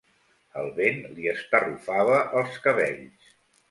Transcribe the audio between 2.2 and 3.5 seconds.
els cabells.